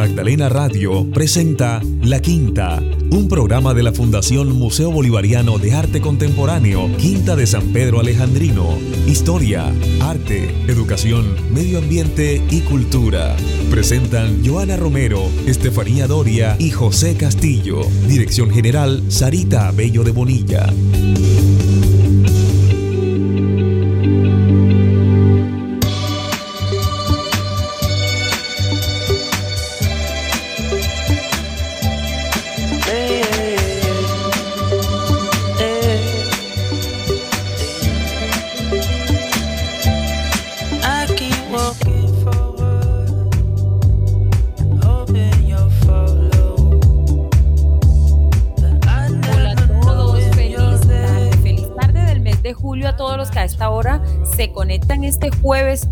[0.00, 6.88] Unimagdalena Radio presenta La Quinta, un programa de la Fundación Museo Bolivariano de Arte Contemporáneo,
[6.96, 8.78] Quinta de San Pedro Alejandrino.
[9.06, 9.70] Historia,
[10.00, 13.36] arte, educación, medio ambiente y cultura.
[13.70, 17.82] Presentan Joana Romero, Estefanía Doria y José Castillo.
[18.08, 20.72] Dirección General Sarita Bello de Bonilla.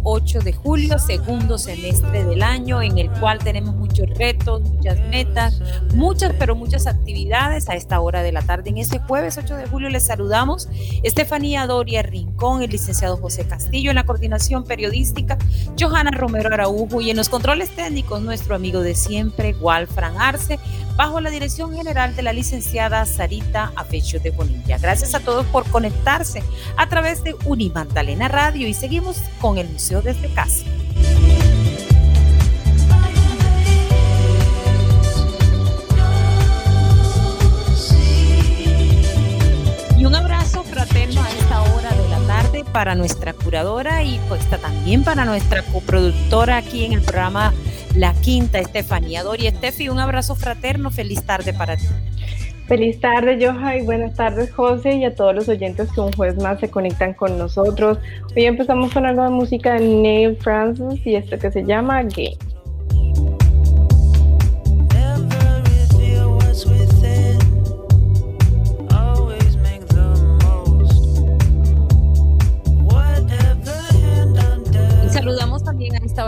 [0.03, 5.61] 8 de julio, segundo semestre del año, en el cual tenemos muchos retos, muchas metas,
[5.95, 8.71] muchas, pero muchas actividades a esta hora de la tarde.
[8.71, 10.69] En este jueves 8 de julio les saludamos
[11.03, 12.03] Estefanía Doria
[12.39, 15.37] Rincón, el licenciado José Castillo en la coordinación periodística,
[15.79, 20.61] Johanna Romero Araujo y en los controles técnicos nuestro amigo de siempre, Walfran Arce,
[20.97, 24.79] bajo la dirección general de la licenciada Sarita Afecho de Bonilla.
[24.79, 26.45] Gracias a todos por conectarse
[26.77, 30.65] a través de Unimandalena Radio y seguimos con el Museo desde casa.
[42.79, 47.53] Para nuestra curadora y pues también para nuestra coproductora aquí en el programa
[47.97, 49.49] la quinta, Estefanía Dori.
[49.49, 51.87] Estefi, un abrazo fraterno, feliz tarde para ti.
[52.69, 56.41] Feliz tarde, Joja, y buenas tardes, José, y a todos los oyentes que un jueves
[56.41, 57.99] más se conectan con nosotros.
[58.37, 62.39] Hoy empezamos con algo de música de Neil Francis y esto que se llama Game.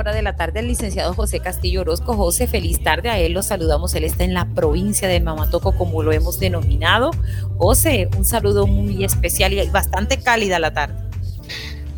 [0.01, 2.17] Hora de la tarde el licenciado José Castillo Orozco.
[2.17, 3.33] José, feliz tarde a él.
[3.33, 3.95] Lo saludamos.
[3.95, 7.11] Él está en la provincia de Mamatoco, como lo hemos denominado.
[7.59, 11.10] José, un saludo muy especial y bastante cálida la tarde.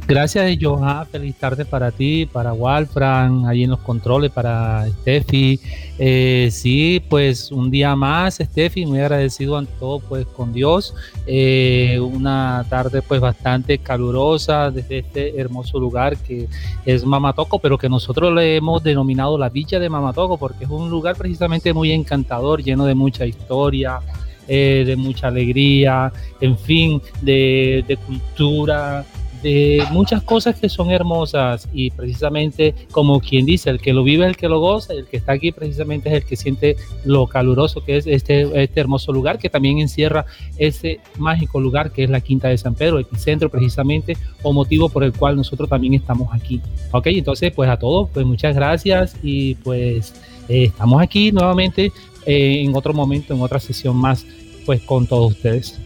[0.08, 1.06] Gracias, Johan.
[1.06, 5.60] Feliz tarde para ti, para Walfran, ahí en los controles, para Steffi.
[5.96, 10.92] Eh, sí, pues un día más, Steffi, muy agradecido ante todo, pues con Dios.
[11.24, 16.48] Eh, una tarde, pues bastante calurosa desde este hermoso lugar que
[16.84, 20.90] es Mamatoco, pero que nosotros le hemos denominado la Villa de Mamatoco, porque es un
[20.90, 24.00] lugar precisamente muy encantador, lleno de mucha historia.
[24.48, 29.06] Eh, de mucha alegría, en fin, de, de cultura,
[29.42, 34.26] de muchas cosas que son hermosas y precisamente como quien dice, el que lo vive
[34.26, 37.84] el que lo goza, el que está aquí precisamente es el que siente lo caluroso
[37.84, 40.24] que es este, este hermoso lugar que también encierra
[40.58, 45.04] ese mágico lugar que es la Quinta de San Pedro, epicentro precisamente o motivo por
[45.04, 46.60] el cual nosotros también estamos aquí.
[46.92, 50.14] Ok, entonces pues a todos, pues muchas gracias y pues
[50.48, 51.92] eh, estamos aquí nuevamente
[52.26, 54.24] eh, en otro momento, en otra sesión más,
[54.64, 55.80] pues con todos ustedes.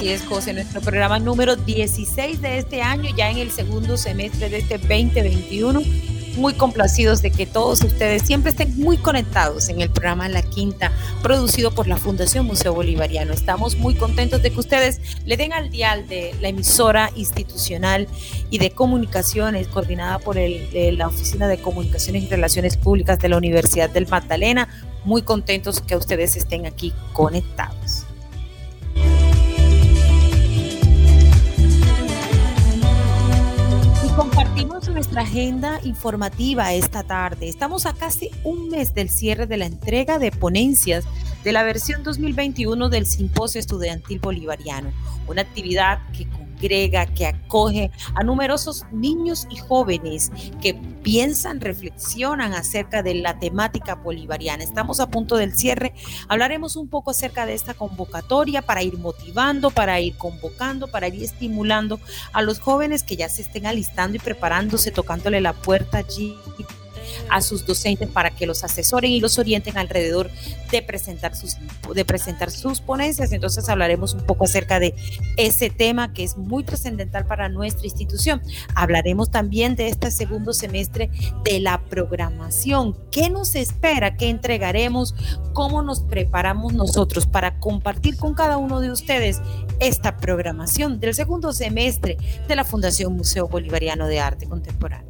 [0.00, 4.48] Así es, José, nuestro programa número 16 de este año, ya en el segundo semestre
[4.48, 5.82] de este 2021.
[6.38, 10.90] Muy complacidos de que todos ustedes siempre estén muy conectados en el programa La Quinta,
[11.22, 13.34] producido por la Fundación Museo Bolivariano.
[13.34, 18.08] Estamos muy contentos de que ustedes le den al dial de la emisora institucional
[18.48, 23.90] y de comunicaciones coordinada por la Oficina de Comunicaciones y Relaciones Públicas de la Universidad
[23.90, 24.66] del Magdalena.
[25.04, 27.89] Muy contentos que ustedes estén aquí conectados.
[35.10, 37.48] Nuestra agenda informativa esta tarde.
[37.48, 41.04] Estamos a casi un mes del cierre de la entrega de ponencias
[41.42, 44.92] de la versión 2021 del Simposio Estudiantil Bolivariano,
[45.26, 46.28] una actividad que
[46.60, 50.30] que acoge a numerosos niños y jóvenes
[50.60, 54.62] que piensan, reflexionan acerca de la temática bolivariana.
[54.62, 55.94] Estamos a punto del cierre.
[56.28, 61.22] Hablaremos un poco acerca de esta convocatoria para ir motivando, para ir convocando, para ir
[61.22, 61.98] estimulando
[62.32, 66.36] a los jóvenes que ya se estén alistando y preparándose, tocándole la puerta allí
[67.28, 70.30] a sus docentes para que los asesoren y los orienten alrededor
[70.70, 71.56] de presentar sus,
[71.94, 73.32] de presentar sus ponencias.
[73.32, 74.94] Entonces hablaremos un poco acerca de
[75.36, 78.42] ese tema que es muy trascendental para nuestra institución.
[78.74, 81.10] Hablaremos también de este segundo semestre
[81.44, 82.96] de la programación.
[83.10, 84.16] ¿Qué nos espera?
[84.16, 85.14] ¿Qué entregaremos?
[85.52, 89.40] ¿Cómo nos preparamos nosotros para compartir con cada uno de ustedes
[89.80, 92.16] esta programación del segundo semestre
[92.46, 95.09] de la Fundación Museo Bolivariano de Arte Contemporáneo?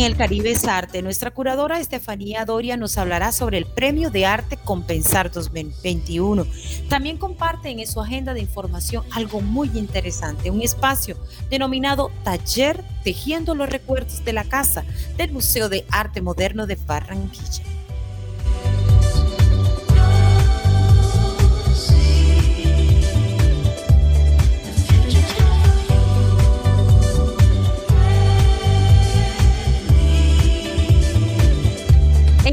[0.00, 4.24] En el Caribe es Arte, nuestra curadora Estefanía Doria nos hablará sobre el Premio de
[4.24, 6.46] Arte Compensar 2021.
[6.88, 11.16] También comparte en su agenda de información algo muy interesante, un espacio
[11.50, 14.84] denominado Taller Tejiendo los Recuerdos de la Casa
[15.18, 17.79] del Museo de Arte Moderno de Barranquilla.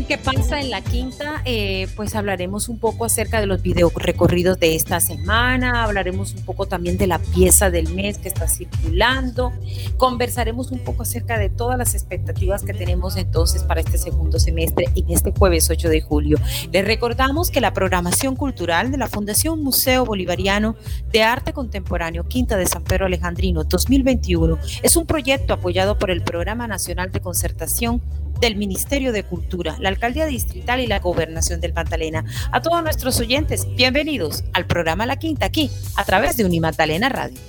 [0.05, 1.41] ¿Qué pasa en la quinta?
[1.43, 6.45] Eh, pues hablaremos un poco acerca de los video recorridos de esta semana, hablaremos un
[6.45, 9.51] poco también de la pieza del mes que está circulando,
[9.97, 14.85] conversaremos un poco acerca de todas las expectativas que tenemos entonces para este segundo semestre
[14.95, 16.37] en este jueves 8 de julio.
[16.71, 20.75] Les recordamos que la programación cultural de la Fundación Museo Bolivariano
[21.11, 26.21] de Arte Contemporáneo Quinta de San Pedro Alejandrino 2021 es un proyecto apoyado por el
[26.21, 28.01] Programa Nacional de Concertación
[28.39, 32.23] del Ministerio de Cultura, la Alcaldía Distrital y la Gobernación del Magdalena.
[32.51, 37.39] A todos nuestros oyentes, bienvenidos al programa La Quinta aquí, a través de Unimagdalena Radio.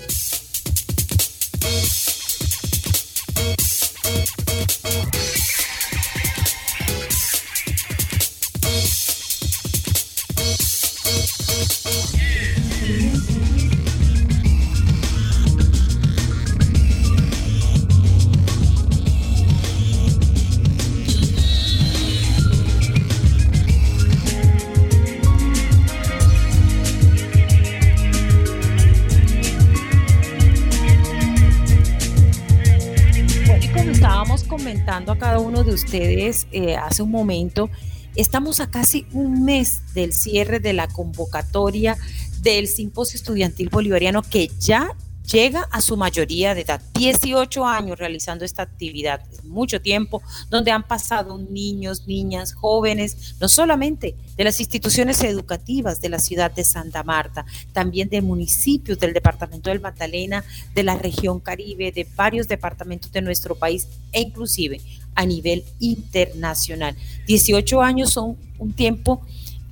[34.69, 37.71] A cada uno de ustedes eh, hace un momento,
[38.17, 41.97] estamos a casi un mes del cierre de la convocatoria
[42.43, 44.95] del Simposio Estudiantil Bolivariano que ya
[45.31, 50.83] llega a su mayoría de edad, 18 años realizando esta actividad, mucho tiempo, donde han
[50.83, 57.03] pasado niños, niñas, jóvenes, no solamente de las instituciones educativas de la ciudad de Santa
[57.03, 60.45] Marta, también de municipios del departamento del Magdalena,
[60.75, 64.81] de la región Caribe, de varios departamentos de nuestro país e inclusive
[65.15, 66.97] a nivel internacional.
[67.27, 69.23] 18 años son un tiempo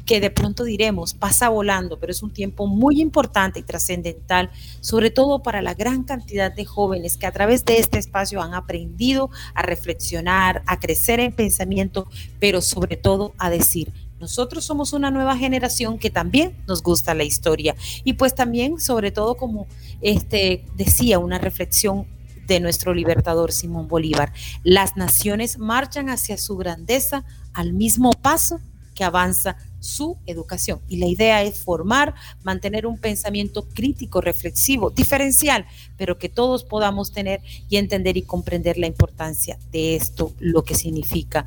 [0.06, 4.50] que de pronto diremos pasa volando, pero es un tiempo muy importante y trascendental,
[4.80, 8.54] sobre todo para la gran cantidad de jóvenes que a través de este espacio han
[8.54, 12.06] aprendido a reflexionar, a crecer en pensamiento,
[12.38, 17.24] pero sobre todo a decir, nosotros somos una nueva generación que también nos gusta la
[17.24, 19.66] historia y pues también sobre todo como
[20.00, 22.06] este decía una reflexión
[22.46, 24.32] de nuestro libertador Simón Bolívar,
[24.62, 28.60] las naciones marchan hacia su grandeza al mismo paso
[28.94, 29.56] que avanza
[29.86, 30.80] su educación.
[30.88, 35.64] Y la idea es formar, mantener un pensamiento crítico, reflexivo, diferencial,
[35.96, 40.74] pero que todos podamos tener y entender y comprender la importancia de esto, lo que
[40.74, 41.46] significa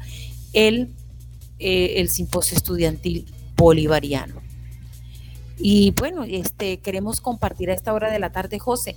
[0.53, 0.89] el,
[1.59, 3.25] eh, el simposio estudiantil
[3.55, 4.41] bolivariano.
[5.59, 8.95] Y bueno, este, queremos compartir a esta hora de la tarde, José.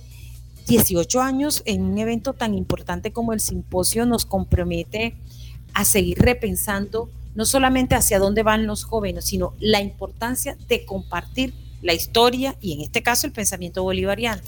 [0.67, 5.15] 18 años en un evento tan importante como el simposio nos compromete
[5.73, 11.53] a seguir repensando no solamente hacia dónde van los jóvenes, sino la importancia de compartir
[11.81, 14.41] la historia y en este caso el pensamiento bolivariano.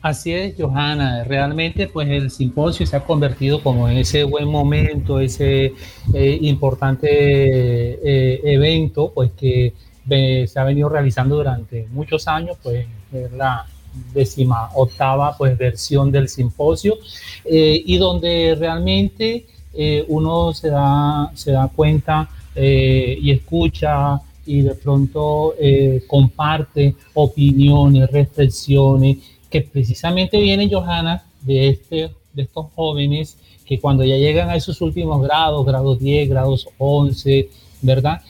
[0.00, 1.24] Así es, Johanna.
[1.24, 5.74] Realmente, pues el simposio se ha convertido como en ese buen momento, ese
[6.14, 9.74] eh, importante eh, evento, pues que
[10.08, 13.66] se ha venido realizando durante muchos años, pues es la
[14.12, 16.98] décima octava pues versión del simposio
[17.44, 24.62] eh, y donde realmente eh, uno se da, se da cuenta eh, y escucha y
[24.62, 29.18] de pronto eh, comparte opiniones, reflexiones,
[29.50, 34.80] que precisamente vienen, Johanna, de, este, de estos jóvenes que cuando ya llegan a esos
[34.80, 37.50] últimos grados, grados 10, grados 11,
[37.82, 38.22] ¿verdad?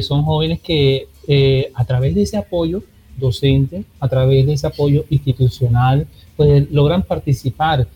[0.00, 1.08] son jóvenes que
[1.74, 2.82] a través de ese apoyo
[3.18, 7.86] docente, a través de ese apoyo institucional, pues logran participar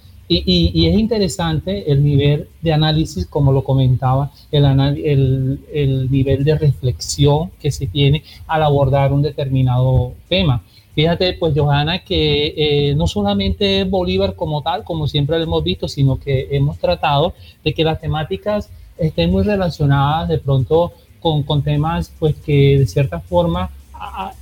[0.41, 6.57] y, es interesante el nivel de análisis, como lo comentaba, el, el, el, nivel de
[6.57, 10.63] reflexión que se tiene al abordar un determinado tema.
[10.95, 15.89] Fíjate, pues Johanna, que eh, no solamente Bolívar como tal, como siempre lo hemos visto,
[15.89, 17.35] sino que hemos tratado
[17.65, 22.87] de que las temáticas estén muy relacionadas de pronto con, con temas pues que de
[22.87, 23.71] cierta forma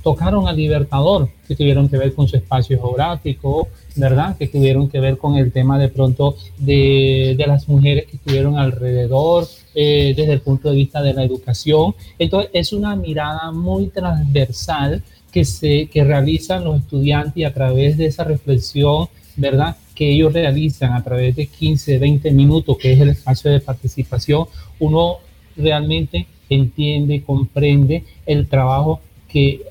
[0.03, 4.37] tocaron al Libertador, que tuvieron que ver con su espacio geográfico, ¿verdad?
[4.37, 8.57] Que tuvieron que ver con el tema de pronto de, de las mujeres que estuvieron
[8.57, 11.95] alrededor, eh, desde el punto de vista de la educación.
[12.19, 17.97] Entonces, es una mirada muy transversal que, se, que realizan los estudiantes y a través
[17.97, 19.07] de esa reflexión,
[19.37, 19.77] ¿verdad?
[19.95, 24.47] Que ellos realizan a través de 15, 20 minutos, que es el espacio de participación,
[24.79, 25.19] uno
[25.55, 29.61] realmente entiende, comprende el trabajo que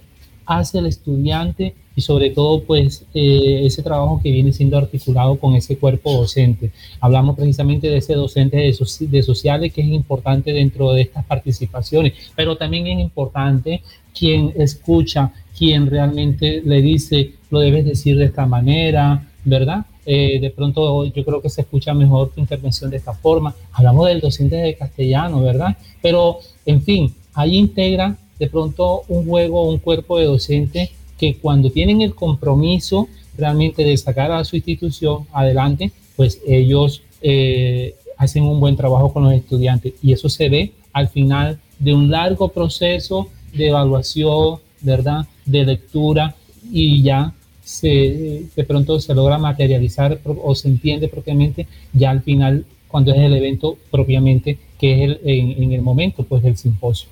[0.50, 5.54] hace el estudiante y sobre todo pues eh, ese trabajo que viene siendo articulado con
[5.54, 6.72] ese cuerpo docente.
[7.00, 8.76] Hablamos precisamente de ese docente de,
[9.08, 15.32] de, sociales que es importante dentro de estas participaciones, pero también es importante quien escucha,
[15.56, 19.86] quien realmente le dice, lo debes decir de esta manera, ¿verdad?
[20.04, 23.54] Eh, de pronto yo creo que se escucha mejor tu intervención de esta forma.
[23.72, 25.76] Hablamos del docente de castellano, ¿verdad?
[26.02, 31.70] Pero, en fin, ahí integra de pronto un juego, un cuerpo de docentes que cuando
[31.70, 33.06] tienen el compromiso
[33.36, 39.24] realmente de sacar a su institución adelante, pues ellos eh, hacen un buen trabajo con
[39.24, 45.26] los estudiantes y eso se ve al final de un largo proceso de evaluación, ¿verdad?
[45.44, 46.34] De lectura
[46.72, 47.32] y ya
[47.62, 53.18] se, de pronto se logra materializar o se entiende propiamente ya al final cuando es
[53.18, 57.08] el evento propiamente que es el, en, el momento pues del simposio.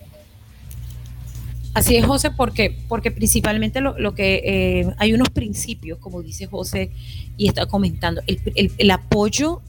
[1.79, 6.91] Así es, José, porque, porque principalmente lo, que eh, hay unos principios, como dice José
[7.37, 9.63] y está comentando, el, apoyo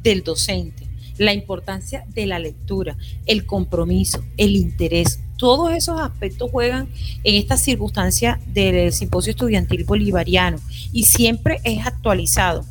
[0.00, 0.86] del docente,
[1.18, 2.96] la importancia de la lectura,
[3.26, 5.18] el compromiso, el interés.
[5.38, 6.88] Todos esos aspectos juegan
[7.24, 10.60] en esta circunstancia del simposio estudiantil bolivariano
[10.92, 12.64] y siempre es actualizado.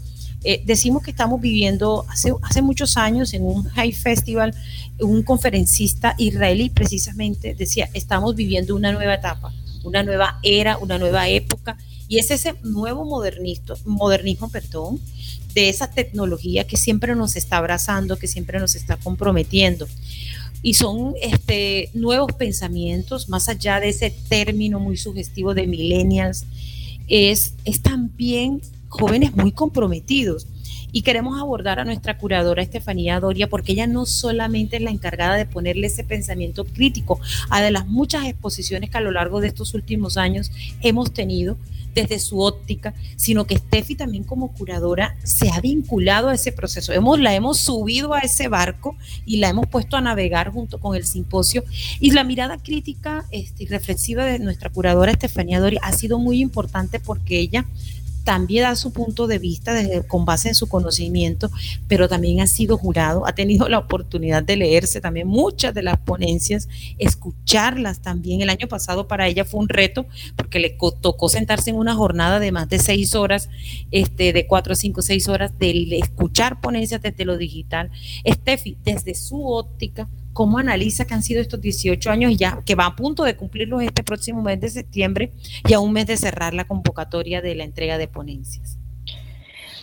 [0.47, 4.53] Eh, decimos que estamos viviendo hace, hace muchos años en un high festival,
[4.99, 9.51] un conferencista israelí precisamente decía, estamos viviendo una nueva etapa,
[9.83, 14.99] una nueva era, una nueva época, y es ese nuevo modernismo, modernismo perdón,
[15.55, 19.87] de esa tecnología que siempre nos está abrazando, que siempre nos está comprometiendo.
[20.61, 26.45] Y son este, nuevos pensamientos, más allá de ese término muy sugestivo de millennials,
[27.07, 28.61] es, es también
[28.95, 30.47] jóvenes muy comprometidos.
[30.91, 35.35] Y queremos abordar a nuestra curadora Estefanía Doria porque ella no solamente es la encargada
[35.35, 39.47] de ponerle ese pensamiento crítico a de las muchas exposiciones que a lo largo de
[39.47, 41.57] estos últimos años hemos tenido
[41.95, 46.91] desde su óptica, sino que Steffi también como curadora se ha vinculado a ese proceso.
[46.93, 50.95] Hemos, la hemos subido a ese barco y la hemos puesto a navegar junto con
[50.95, 51.63] el simposio.
[51.99, 56.99] Y la mirada crítica este, reflexiva de nuestra curadora Estefanía Doria ha sido muy importante
[56.99, 57.65] porque ella
[58.25, 61.51] también da su punto de vista desde, con base en su conocimiento,
[61.87, 65.99] pero también ha sido jurado, ha tenido la oportunidad de leerse también muchas de las
[65.99, 66.67] ponencias,
[66.97, 68.41] escucharlas también.
[68.41, 72.39] El año pasado para ella fue un reto porque le tocó sentarse en una jornada
[72.39, 73.47] de más de seis horas,
[73.91, 77.91] este, de cuatro a cinco, seis horas, de escuchar ponencias desde lo digital.
[78.27, 82.87] Steffi, desde su óptica, cómo analiza que han sido estos 18 años ya, que va
[82.87, 85.31] a punto de cumplirlos este próximo mes de septiembre
[85.65, 88.77] y a un mes de cerrar la convocatoria de la entrega de ponencias.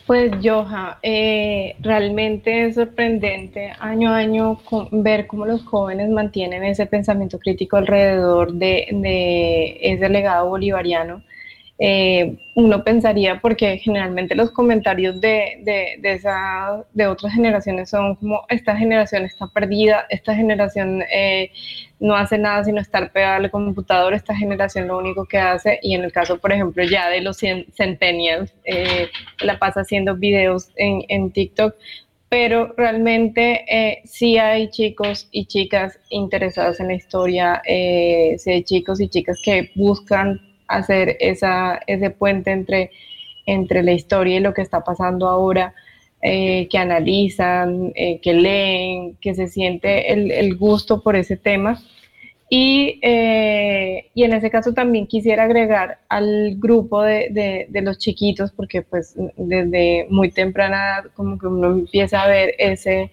[0.07, 6.85] Pues Joja, eh, realmente es sorprendente año a año ver cómo los jóvenes mantienen ese
[6.85, 11.23] pensamiento crítico alrededor de, de ese legado bolivariano
[11.85, 18.15] eh, uno pensaría, porque generalmente los comentarios de, de, de, esa, de otras generaciones son
[18.15, 21.51] como, esta generación está perdida, esta generación eh,
[21.99, 25.97] no hace nada sino estar pegada al computador, esta generación lo único que hace, y
[25.97, 29.09] en el caso, por ejemplo, ya de los centennials, eh,
[29.41, 31.75] la pasa haciendo videos en, en TikTok,
[32.29, 38.63] pero realmente eh, sí hay chicos y chicas interesados en la historia, eh, sí hay
[38.63, 42.91] chicos y chicas que buscan hacer esa, ese puente entre,
[43.47, 45.75] entre la historia y lo que está pasando ahora,
[46.25, 51.83] eh, que analizan, eh, que leen, que se siente el, gusto por ese tema.
[52.49, 58.53] Y, eh, y, en ese caso también quisiera agregar al grupo de, de, los chiquitos,
[58.53, 63.11] porque pues desde muy temprana como que uno empieza a ver ese,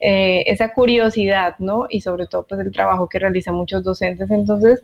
[0.00, 1.86] esa curiosidad, ¿no?
[1.88, 4.30] Y sobre todo pues el trabajo que realizan muchos docentes.
[4.30, 4.82] Entonces,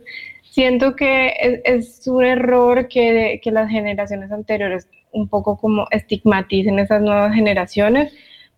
[0.57, 7.35] siento que es, un error que, las generaciones anteriores un poco como estigmaticen esas nuevas
[7.35, 8.11] generaciones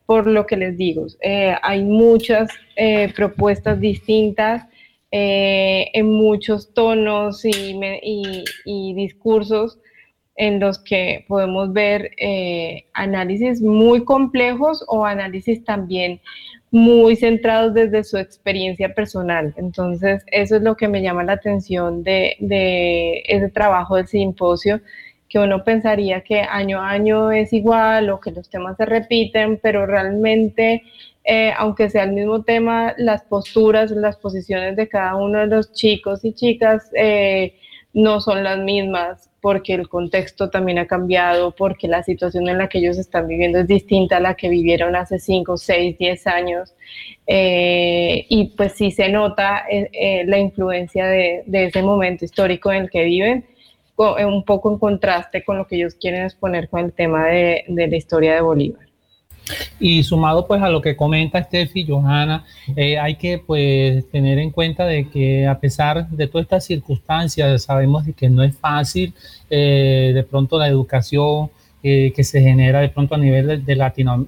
[0.06, 1.08] por lo que les digo.
[1.20, 4.66] Eh, hay muchas eh, propuestas distintas
[5.12, 9.78] eh, en muchos tonos y, discursos
[10.38, 12.12] en los que podemos ver
[12.94, 16.22] análisis muy complejos o análisis también
[16.72, 19.54] muy centrados desde su experiencia personal.
[19.58, 22.36] Entonces, eso es lo que me llama la atención de,
[23.26, 24.82] ese trabajo del simposio,
[25.28, 29.60] que uno pensaría que año a año es igual o que los temas se repiten,
[29.62, 30.84] pero realmente
[31.24, 35.72] eh, aunque sea el mismo tema, las posturas, las posiciones de cada uno de los
[35.74, 37.54] chicos y chicas eh,
[37.94, 42.68] no son las mismas porque el contexto también ha cambiado, porque la situación en la
[42.68, 46.76] que ellos están viviendo es distinta a la que vivieron hace 5, 6, 10 años.
[47.26, 49.64] Eh, y pues sí se nota
[50.26, 53.46] la influencia de, ese momento histórico en el que viven,
[53.96, 57.96] un poco en contraste con lo que ellos quieren exponer con el tema de la
[57.96, 58.89] historia de Bolívar.
[59.80, 64.52] Y sumado pues a lo que comenta Steffi, Johanna, eh, hay que pues tener en
[64.52, 69.14] cuenta de que a pesar de todas estas circunstancias, sabemos de que no es fácil
[69.50, 71.50] eh, de pronto la educación
[71.82, 73.76] eh, que se genera de pronto a nivel de,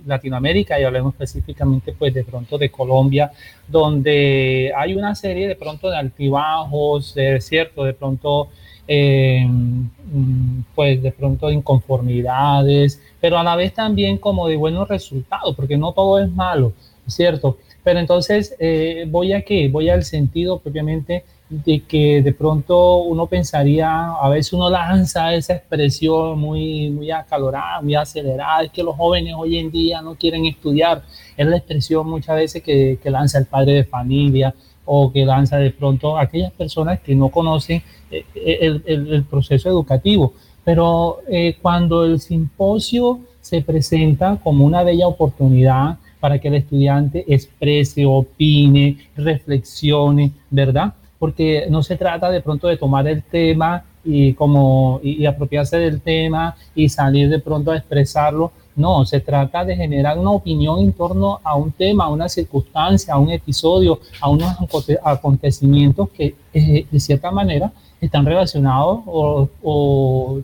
[0.06, 3.30] Latinoamérica y hablemos específicamente pues de pronto de Colombia,
[3.68, 8.48] donde hay una serie de pronto de altibajos, de cierto, de pronto
[10.76, 15.94] pues de pronto inconformidades, pero a la vez también como de buenos resultados, porque no
[15.94, 16.74] todo es malo,
[17.08, 17.58] ¿cierto?
[17.84, 19.68] Pero entonces eh, voy a qué?
[19.70, 25.56] Voy al sentido propiamente de que de pronto uno pensaría, a veces uno lanza esa
[25.56, 30.46] expresión muy, muy acalorada, muy acelerada, es que los jóvenes hoy en día no quieren
[30.46, 31.04] estudiar,
[31.36, 34.56] es la expresión muchas veces que, que lanza el padre de familia
[34.94, 37.82] o que lanza de pronto aquellas personas que no conocen
[38.12, 40.34] eh, el, el, el proceso educativo.
[40.66, 47.24] Pero eh, cuando el simposio se presenta como una bella oportunidad para que el estudiante
[47.26, 50.94] exprese, opine, reflexione, ¿verdad?
[51.18, 56.02] Porque no se trata de pronto de tomar el tema y como y, apropiarse del
[56.02, 58.52] tema y salir de pronto a expresarlo.
[58.76, 63.14] No, se trata de generar una opinión en torno a un tema, a una circunstancia,
[63.14, 64.56] a un episodio, a unos
[65.04, 70.42] acontecimientos que eh, de cierta manera están relacionados o, o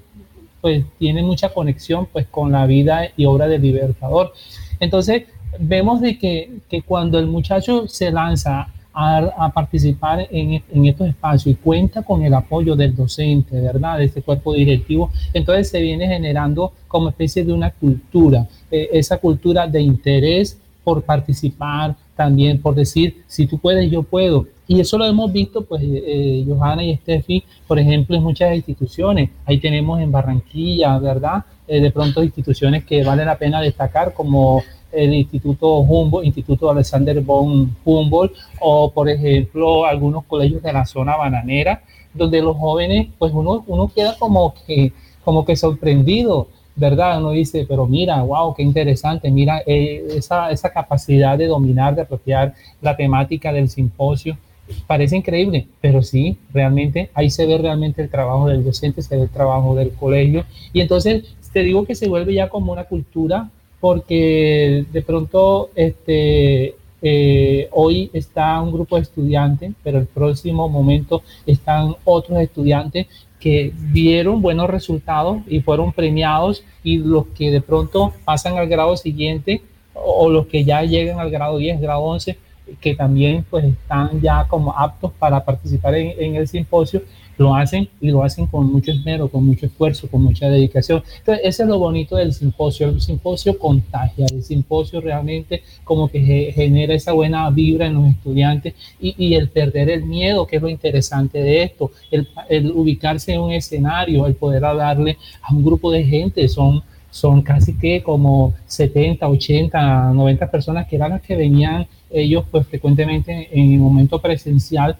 [0.62, 4.34] pues tiene mucha conexión pues con la vida y obra del Libertador.
[4.79, 5.24] Entonces,
[5.60, 8.67] vemos de que, que cuando el muchacho se lanza
[9.00, 14.00] a, participar en, en, estos espacios y cuenta con el apoyo del docente, ¿verdad?
[14.00, 19.18] De este cuerpo directivo, entonces se viene generando como especie de una cultura, eh, esa
[19.18, 24.48] cultura de interés por participar, también por decir, si tú puedes, yo puedo.
[24.68, 28.55] Y eso lo hemos visto, pues, eh, eh, Johanna y Steffi, por ejemplo, en muchas
[28.55, 29.29] instituciones.
[29.46, 31.44] Ahí tenemos en Barranquilla, ¿verdad?
[31.68, 34.64] Eh, de pronto instituciones que vale la pena destacar, como
[34.98, 41.16] el Instituto Humboldt, Instituto Alexander von Humboldt, o por ejemplo, algunos colegios de la zona
[41.16, 41.83] bananera,
[42.14, 44.92] donde los jóvenes, pues uno, uno queda como que,
[45.24, 47.18] como que sorprendido ¿verdad?
[47.18, 52.53] Uno dice, pero mira, wow, qué interesante, mira esa, esa, capacidad de dominar, de apropiar
[52.81, 54.38] la temática del simposio,
[54.86, 59.24] parece increíble, pero sí, realmente ahí se ve realmente el trabajo del docente, se ve
[59.24, 60.46] el trabajo del colegio.
[60.72, 66.75] Y entonces te digo que se vuelve ya como una cultura porque de pronto este,
[67.01, 73.07] eh, hoy está un grupo de estudiantes, pero el próximo momento están otros estudiantes
[73.40, 78.98] que vieron buenos resultados y fueron premiados y los que de pronto pasan al grado
[78.98, 79.61] siguiente
[79.94, 82.37] o, los que ya llegan al grado 10, grado 11,
[82.81, 87.01] que también pues están ya como aptos para participar en, el simposio,
[87.37, 91.03] lo hacen y lo hacen con mucho esmero, con mucho esfuerzo, con mucha dedicación.
[91.19, 92.89] Entonces, ese es lo bonito del simposio.
[92.89, 98.73] El simposio contagia, el simposio realmente como que genera esa buena vibra en los estudiantes
[99.00, 103.33] y, y el perder el miedo, que es lo interesante de esto, el, el ubicarse
[103.33, 108.03] en un escenario, el poder hablarle a un grupo de gente, son son casi que
[108.03, 113.79] como 70, 80, 90 personas que eran las que venían ellos pues frecuentemente en el
[113.79, 114.97] momento presencial,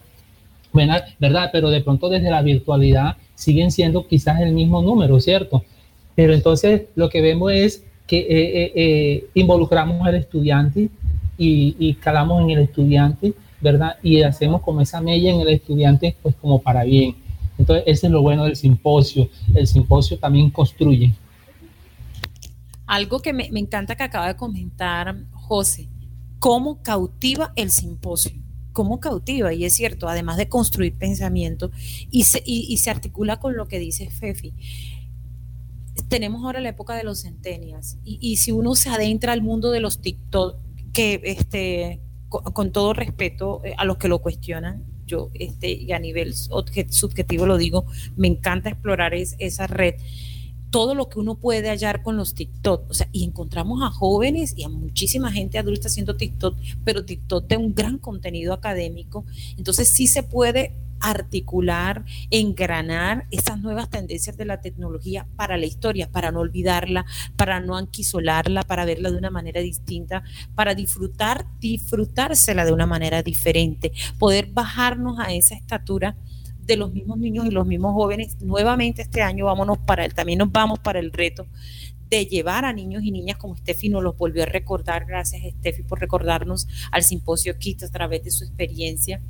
[1.20, 1.50] ¿verdad?
[1.52, 5.64] Pero de pronto desde la virtualidad siguen siendo quizás el mismo número, ¿cierto?
[6.16, 10.90] Pero entonces lo que vemos es que eh, eh, eh, involucramos al estudiante
[11.38, 13.98] y, calamos en el estudiante, ¿verdad?
[14.02, 17.16] Y hacemos como esa mella en el estudiante, pues como para bien.
[17.60, 19.30] Entonces, ese es lo bueno del simposio.
[19.54, 21.14] El simposio también construye.
[22.88, 25.90] Algo que me encanta que acaba de comentar José,
[26.40, 28.47] cómo cautiva el simposio
[28.78, 31.72] cómo cautiva, y es cierto, además de construir pensamiento,
[32.12, 34.54] y se, articula con lo que dice Fefi.
[36.10, 39.80] Tenemos ahora la época de los centenias, y, si uno se adentra al mundo de
[39.80, 40.58] los TikTok,
[40.94, 45.92] que este, con, con todo respeto eh, a los que lo cuestionan, yo este, y
[45.92, 49.96] a nivel subjetivo lo digo, me encanta explorar esa red
[50.70, 52.90] todo lo que uno puede hallar con los TikTok.
[52.90, 57.48] O sea, y encontramos a jóvenes y a muchísima gente adulta haciendo TikTok, pero TikTok
[57.48, 59.26] de un gran contenido académico.
[59.58, 66.10] Entonces sí se puede articular, engranar esas nuevas tendencias de la tecnología para la historia,
[66.12, 70.24] para no olvidarla, para no anquisolarla, para verla de una manera distinta,
[70.56, 76.18] para disfrutar, disfrutársela de una manera diferente, poder bajarnos a esa estatura
[76.68, 78.38] de los mismos niños y los mismos jóvenes.
[78.42, 81.48] Nuevamente este año vámonos para el, también nos vamos para el reto
[82.10, 85.06] de llevar a niños y niñas como Steffi nos los volvió a recordar.
[85.06, 89.22] Gracias Steffi por recordarnos al simposio KIT a través de su experiencia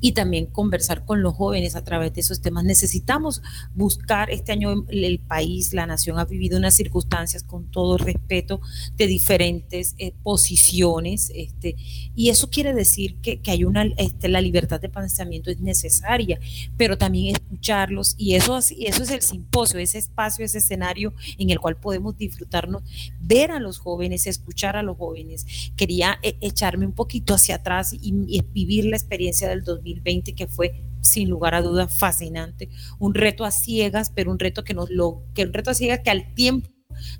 [0.00, 2.64] y también conversar con los jóvenes a través de esos temas.
[2.64, 3.42] Necesitamos
[3.74, 8.60] buscar, este año el país, la nación ha vivido unas circunstancias con todo respeto
[8.96, 11.76] de diferentes eh, posiciones, este,
[12.14, 16.38] y eso quiere decir que, que hay una, este, la libertad de pensamiento es necesaria,
[16.76, 21.58] pero también escucharlos, y eso, eso es el simposio, ese espacio, ese escenario en el
[21.58, 22.82] cual podemos disfrutarnos,
[23.20, 25.46] ver a los jóvenes, escuchar a los jóvenes.
[25.76, 28.12] Quería eh, echarme un poquito hacia atrás y,
[28.52, 33.44] vivir la experiencia del 2000 2020 que fue sin lugar a dudas fascinante, un reto
[33.44, 36.34] a ciegas, pero un reto que nos lo que un reto a ciegas que al
[36.34, 36.68] tiempo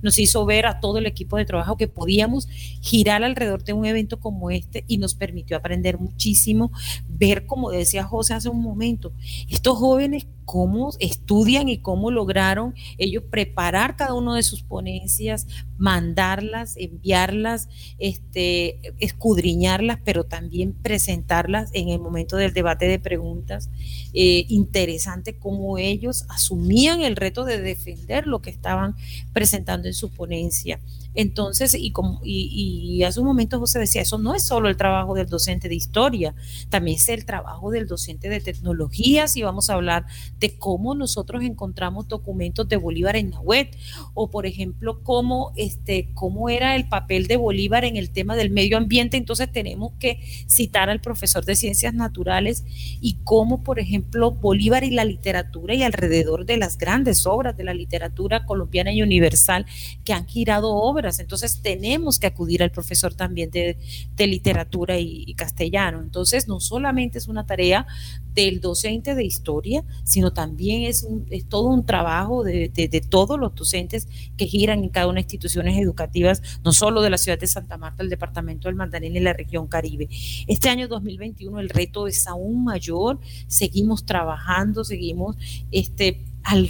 [0.02, 2.48] nos hizo ver a todo el equipo de trabajo que podíamos
[2.80, 6.72] girar alrededor de un evento como este y nos permitió aprender muchísimo,
[7.08, 9.12] ver, como decía José hace un momento,
[9.48, 16.78] estos jóvenes cómo estudian y cómo lograron ellos preparar cada uno de sus ponencias, mandarlas,
[16.78, 23.68] enviarlas, este, escudriñarlas, pero también presentarlas en el momento del debate de preguntas.
[24.14, 28.96] Eh, interesante cómo ellos asumían el reto de defender lo que estaban
[29.34, 30.80] presentando en su ponencia.
[31.18, 35.14] Entonces, y, como, y, hace un momento José decía, eso no es solo el trabajo
[35.14, 36.32] del docente de historia,
[36.68, 40.06] también es el trabajo del docente de tecnologías y vamos a hablar
[40.38, 43.68] de cómo nosotros encontramos documentos de Bolívar en la web
[44.14, 48.50] o por ejemplo cómo este cómo era el papel de Bolívar en el tema del
[48.50, 52.64] medio ambiente, entonces tenemos que citar al profesor de ciencias naturales
[53.00, 57.64] y cómo por ejemplo Bolívar y la literatura y alrededor de las grandes obras de
[57.64, 59.66] la literatura colombiana y universal
[60.04, 63.78] que han girado obras, entonces tenemos que acudir al profesor también de,
[64.18, 67.86] literatura y castellano, entonces no solamente es una tarea
[68.34, 71.06] del docente de historia, sino también es,
[71.48, 72.70] todo un trabajo de,
[73.08, 77.10] todos los docentes que giran en cada una de las instituciones educativas, no solo de
[77.10, 80.08] la ciudad de Santa Marta, el departamento del Magdalena y la región Caribe.
[80.46, 83.18] Este año 2021 el reto es aún mayor,
[83.48, 85.36] seguimos trabajando, seguimos
[85.72, 86.24] este,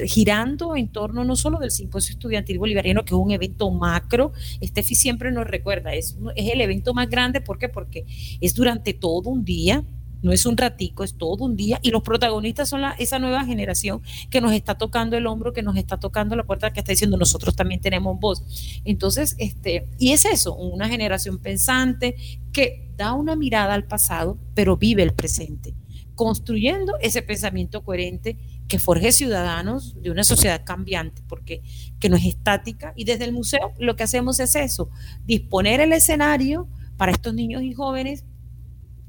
[0.06, 4.94] girando en torno no solo del simposio estudiantil bolivariano, que es un evento macro, Estefi
[4.94, 7.68] siempre nos recuerda, es, es el evento más grande, ¿por qué?
[7.68, 8.06] Porque
[8.40, 9.84] es durante todo un día,
[10.22, 13.44] no es un ratico, es todo un día y los protagonistas son la, esa nueva
[13.44, 16.92] generación que nos está tocando el hombro, que nos está tocando la puerta, que está
[16.92, 18.42] diciendo nosotros también tenemos voz.
[18.84, 22.16] Entonces, este, y es eso, una generación pensante
[22.52, 25.74] que da una mirada al pasado, pero vive el presente,
[26.14, 28.36] construyendo ese pensamiento coherente
[28.68, 31.62] que forje ciudadanos de una sociedad cambiante, porque
[31.98, 32.92] que no es estática.
[32.94, 34.90] Y desde el museo lo que hacemos es eso,
[35.24, 38.24] disponer el escenario para estos niños y jóvenes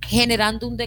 [0.02, 0.78] generando un,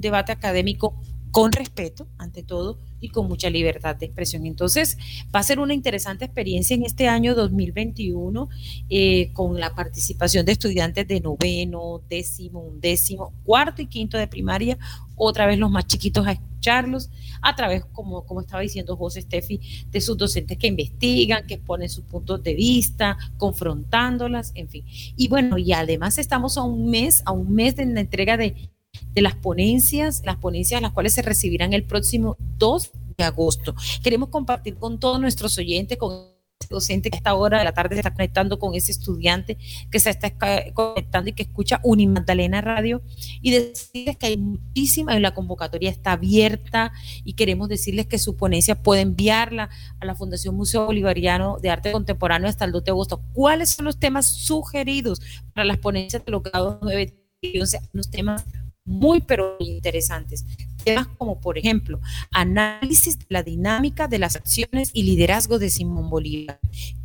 [0.00, 0.98] debate académico
[1.30, 4.46] con respeto, ante todo, y con mucha libertad de expresión.
[4.46, 4.96] Entonces,
[5.34, 8.48] va a ser una interesante experiencia en este año 2021
[8.88, 14.78] eh, con la participación de estudiantes de noveno, décimo, undécimo, cuarto y quinto de primaria,
[15.14, 17.10] otra vez los más chiquitos a escucharlos,
[17.40, 19.60] a través, como, como estaba diciendo José Steffi,
[19.90, 24.84] de sus docentes que investigan, que exponen sus puntos de vista, confrontándolas, en fin.
[25.16, 28.70] Y bueno, y además estamos a un mes, a un mes de la entrega de
[29.12, 33.74] de las ponencias, las ponencias las cuales se recibirán el próximo 2 de agosto.
[34.02, 37.72] Queremos compartir con todos nuestros oyentes, con ese docente que a esta hora de la
[37.72, 39.58] tarde se está conectando con ese estudiante
[39.90, 40.32] que se está
[40.72, 43.02] conectando y que escucha Unimagdalena Radio
[43.42, 46.92] y decirles que hay muchísima, la convocatoria está abierta
[47.24, 49.68] y queremos decirles que su ponencia puede enviarla
[50.00, 53.22] a la Fundación Museo Bolivariano de Arte Contemporáneo hasta el 2 de agosto.
[53.32, 55.20] ¿Cuáles son los temas sugeridos
[55.54, 57.80] para las ponencias de los grados 9 y 11?
[57.92, 58.44] Los temas
[58.86, 60.46] muy pero interesantes.
[60.84, 62.00] Temas como, por ejemplo,
[62.32, 66.60] análisis de la dinámica de las acciones y liderazgo de Simón Bolívar.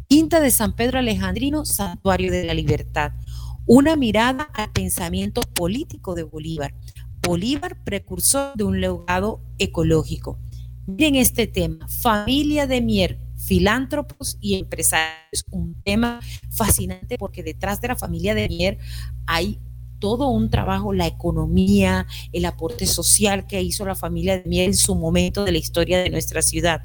[0.07, 3.13] Quinta de San Pedro Alejandrino, Santuario de la Libertad.
[3.65, 6.73] Una mirada al pensamiento político de Bolívar.
[7.27, 10.39] Bolívar, precursor de un legado ecológico.
[10.87, 15.45] Miren este tema, familia de Mier, filántropos y empresarios.
[15.51, 18.77] Un tema fascinante porque detrás de la familia de Mier
[19.27, 19.59] hay
[20.01, 24.75] todo un trabajo, la economía, el aporte social que hizo la familia de Mier en
[24.75, 26.81] su momento de la historia de nuestra ciudad.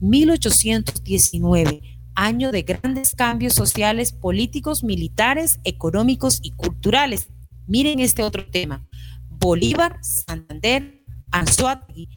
[0.00, 1.82] 1819,
[2.16, 7.28] año de grandes cambios sociales, políticos, militares, económicos y culturales.
[7.68, 8.88] Miren este otro tema.
[9.30, 12.08] Bolívar, Santander, Anzuategui,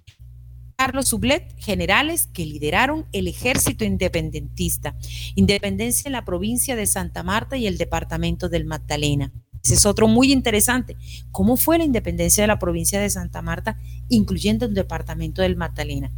[0.77, 4.95] Carlos Sublet, generales que lideraron el ejército independentista.
[5.35, 9.33] Independencia en la provincia de Santa Marta y el departamento del Magdalena.
[9.67, 10.95] Ese es otro muy interesante.
[11.29, 13.77] ¿Cómo fue la independencia de la provincia de Santa Marta,
[14.07, 16.09] incluyendo el departamento del Magdalena?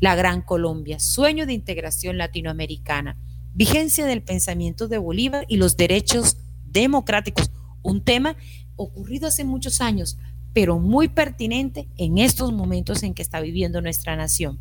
[0.00, 3.16] La Gran Colombia, sueño de integración latinoamericana,
[3.54, 6.38] vigencia del pensamiento de Bolívar y los derechos
[6.72, 8.36] democráticos, un tema
[8.74, 10.18] ocurrido hace muchos años,
[10.52, 14.58] pero muy pertinente en estos momentos en que está viviendo nuestra nación.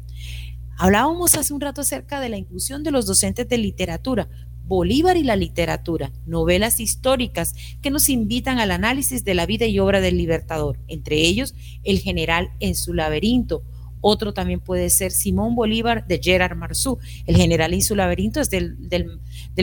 [0.78, 4.30] Hablábamos hace un rato acerca de la inclusión de los docentes de literatura,
[4.68, 9.80] Bolívar y la literatura, novelas históricas que nos invitan al análisis de la vida y
[9.80, 13.64] obra del libertador, entre ellos El general en su laberinto,
[14.02, 16.98] otro también puede ser Simón Bolívar de Gerard Marzú.
[17.26, 18.78] El general en su laberinto es del,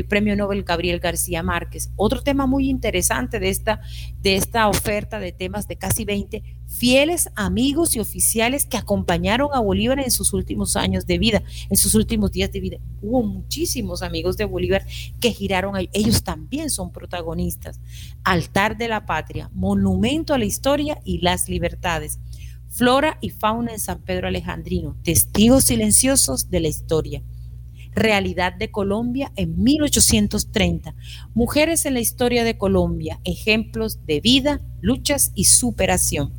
[0.08, 1.90] premio Nobel Gabriel García Márquez.
[1.96, 3.80] Otro tema muy interesante de esta,
[4.20, 9.60] de esta oferta de temas de casi 20, fieles amigos y oficiales que acompañaron a
[9.60, 12.78] Bolívar en sus últimos años de vida, en sus últimos días de vida.
[13.02, 14.84] Hubo muchísimos amigos de Bolívar
[15.20, 15.88] que giraron ahí.
[15.92, 17.80] Ellos también son protagonistas.
[18.24, 22.18] Altar de la patria, monumento a la historia y las libertades.
[22.74, 27.22] Flora y fauna en San Pedro Alejandrino, testigos silenciosos de la historia.
[27.92, 30.92] Realidad de Colombia en 1830.
[31.34, 36.32] Mujeres en la historia de Colombia, ejemplos de vida, luchas y superación.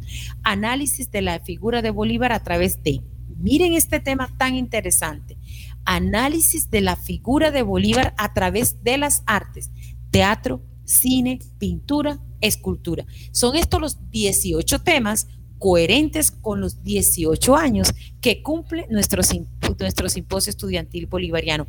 [0.44, 3.02] Análisis de la figura de Bolívar a través de,
[3.38, 5.38] miren este tema tan interesante,
[5.86, 9.72] análisis de la figura de Bolívar a través de las artes,
[10.12, 13.06] teatro, cine, pintura, escultura.
[13.32, 15.28] Son estos los 18 temas
[15.66, 19.24] coherentes con los 18 años que cumple nuestro,
[19.80, 21.66] nuestro simposio estudiantil bolivariano.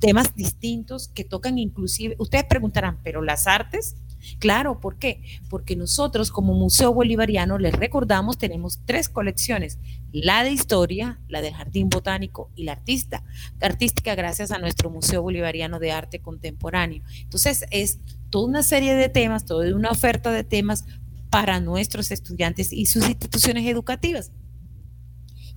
[0.00, 3.94] Temas distintos que tocan inclusive, ustedes preguntarán, pero las artes,
[4.40, 5.22] Claro, ¿por qué?
[5.48, 9.78] Porque nosotros como Museo Bolivariano, les recordamos, tenemos tres colecciones,
[10.10, 13.22] la de historia, la del Jardín Botánico y la artista,
[13.60, 17.04] artística gracias a nuestro Museo Bolivariano de Arte Contemporáneo.
[17.22, 20.84] Entonces es toda una serie de temas, toda una oferta de temas
[21.30, 24.30] para nuestros estudiantes y sus instituciones educativas.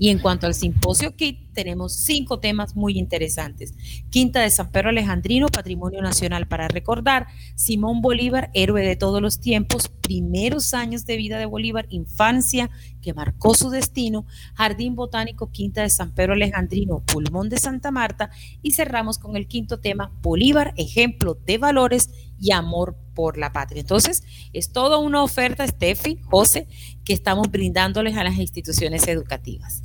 [0.01, 3.75] Y en cuanto al simposio KIT, tenemos cinco temas muy interesantes.
[4.09, 7.27] Quinta de San Pedro Alejandrino, Patrimonio Nacional para recordar.
[7.53, 13.13] Simón Bolívar, héroe de todos los tiempos, primeros años de vida de Bolívar, infancia que
[13.13, 14.25] marcó su destino.
[14.55, 18.31] Jardín Botánico, Quinta de San Pedro Alejandrino, Pulmón de Santa Marta.
[18.63, 23.81] Y cerramos con el quinto tema, Bolívar, ejemplo de valores y amor por la patria.
[23.81, 26.65] Entonces, es toda una oferta, Steffi, José,
[27.05, 29.83] que estamos brindándoles a las instituciones educativas.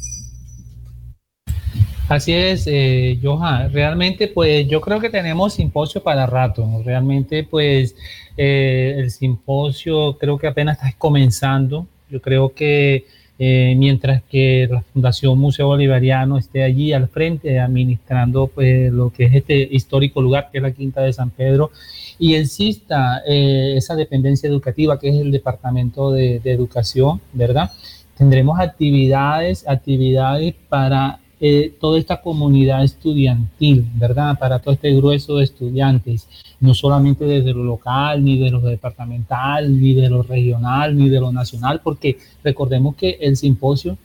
[2.09, 3.71] Así es, eh, Johan.
[3.75, 6.67] Realmente, pues yo creo que tenemos simposio para rato.
[6.83, 7.95] Realmente, pues
[8.39, 11.87] eh, el simposio creo que apenas está comenzando.
[12.09, 13.05] Yo creo que
[13.39, 19.25] eh, mientras que la Fundación Museo Bolivariano esté allí al frente administrando pues lo que
[19.25, 21.71] es este histórico lugar que es la Quinta de San Pedro
[22.19, 27.71] y exista eh, esa dependencia educativa que es el Departamento de, Educación, ¿verdad?
[28.17, 34.39] Tendremos actividades, actividades para eh, toda esta comunidad estudiantil, ¿verdad?
[34.39, 36.29] Para todo este grueso de estudiantes,
[36.61, 41.21] no solamente desde lo local, ni de lo departamental, ni de lo regional, ni de
[41.21, 43.99] lo nacional, porque recordemos que el simposio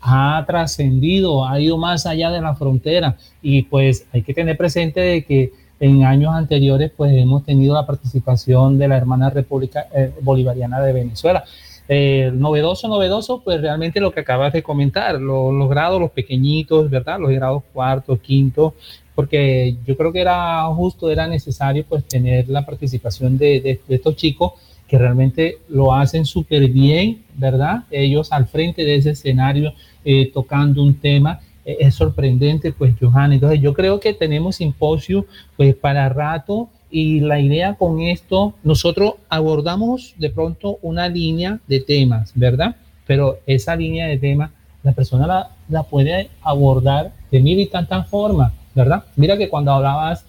[0.00, 5.00] ha trascendido, ha ido más allá de la frontera y pues hay que tener presente
[5.00, 10.12] de que en años anteriores, pues hemos tenido la participación de la hermana República eh,
[10.20, 11.44] Bolivariana de Venezuela.
[11.88, 17.18] Eh, novedoso, novedoso, pues realmente lo que acabas de comentar, los grados, los pequeñitos, ¿verdad?
[17.20, 18.74] Los grados cuarto, quinto,
[19.14, 24.52] porque yo creo que era justo, era necesario pues tener la participación de, estos chicos
[24.88, 27.84] que realmente lo hacen súper bien, ¿verdad?
[27.90, 33.32] Ellos al frente de ese escenario eh, tocando un tema es sorprendente, pues, Johan.
[33.32, 36.68] Entonces, yo creo que tenemos simposio, pues, para rato.
[36.90, 42.76] Y la idea con esto, nosotros abordamos de pronto una línea de temas, ¿verdad?
[43.06, 44.50] Pero esa línea de temas,
[44.82, 49.04] la persona la, puede abordar de mil y tantas formas, ¿verdad?
[49.16, 50.24] Mira que cuando hablabas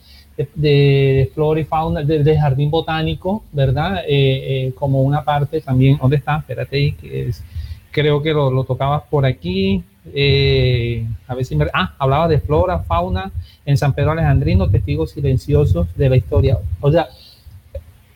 [0.55, 4.03] de, flora y fauna, de, jardín botánico, ¿verdad?
[4.07, 6.37] Eh, eh, como una parte también, ¿dónde está?
[6.37, 7.43] Espérate que es,
[7.95, 9.81] creo que lo, lo tocabas por aquí,
[10.13, 13.31] eh, a ver si me, ah, hablaba de flora, fauna
[13.65, 16.59] en San Pedro Alejandrino, testigos silenciosos de la historia.
[16.81, 17.07] O sea,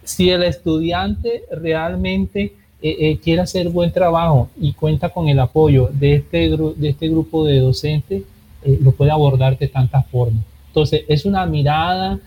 [0.03, 5.89] si el estudiante realmente eh, eh, quiere hacer buen trabajo y cuenta con el apoyo
[5.93, 8.23] de este, de este grupo de docentes,
[8.63, 10.43] eh, lo puede abordar de tantas formas.
[10.67, 12.19] Entonces, es una mirada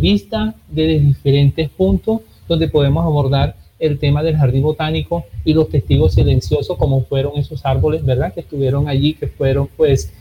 [0.00, 6.14] vista desde diferentes puntos donde podemos abordar el tema del jardín botánico y los testigos
[6.14, 8.32] silenciosos, como fueron esos árboles, ¿verdad?
[8.32, 10.12] Que estuvieron allí, que fueron, pues,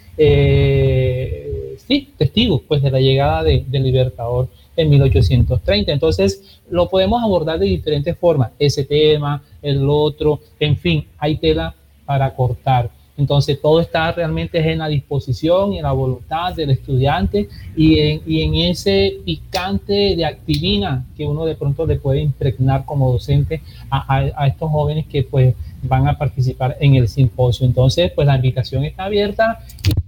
[1.88, 5.92] sí, testigos, pues, de la llegada de, del Libertador en 1830.
[5.92, 11.76] Entonces, lo podemos abordar de diferentes formas, ese tema, el otro, en fin, hay tela
[12.06, 12.90] para cortar.
[13.22, 18.22] Entonces, todo está realmente en la disposición y en la voluntad del estudiante y en,
[18.26, 23.62] y en ese picante de activina que uno de pronto le puede impregnar como docente
[23.92, 25.54] a, a, estos jóvenes que pues
[25.84, 27.68] van a participar en el simposio.
[27.68, 29.60] Entonces, pues la invitación está abierta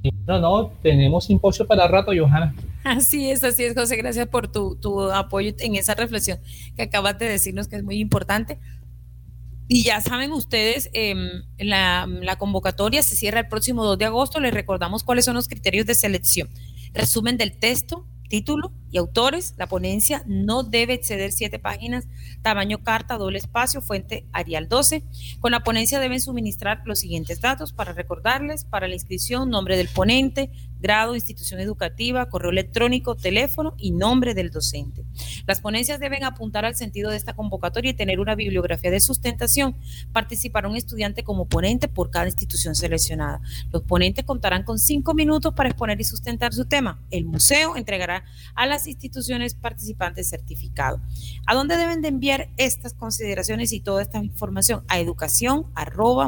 [0.01, 2.55] y no, no, tenemos simposio para rato, Johanna.
[2.83, 3.95] Así es, así es, José.
[3.95, 6.39] Gracias por tu, tu apoyo en esa reflexión
[6.75, 8.57] que acabas de decirnos que es muy importante.
[9.67, 14.39] Y ya saben ustedes, em, la, la, convocatoria se cierra el próximo 2 de agosto.
[14.39, 16.49] Les recordamos cuáles son los criterios de selección.
[16.93, 19.53] Resumen del texto, título y autores.
[19.57, 22.07] La ponencia no debe exceder siete páginas,
[22.41, 25.03] tamaño carta, doble espacio, fuente Arial 12.
[25.39, 29.87] Con la ponencia deben suministrar los siguientes datos para recordarles, para la inscripción, nombre del
[29.87, 30.49] ponente,
[30.83, 35.05] grado, institución educativa, correo electrónico, teléfono y nombre del docente.
[35.47, 39.77] Las ponencias deben apuntar al sentido de esta convocatoria y tener una bibliografía de sustentación.
[40.11, 43.41] Participará un estudiante como ponente por cada institución seleccionada.
[43.71, 47.01] Los ponentes contarán con cinco minutos para exponer y sustentar su tema.
[47.09, 51.01] El museo entregará a las instituciones participantes certificado.
[51.47, 54.83] ¿A dónde deben de enviar estas consideraciones y toda esta información?
[54.89, 56.27] A educación arroba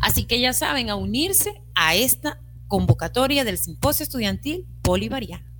[0.00, 5.50] Así que ya saben, a unirse a esta convocatoria del Simposio Estudiantil Bolivariano.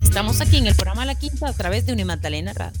[0.00, 2.80] Estamos aquí en el programa La Quinta a través de Unimagdalena Radio.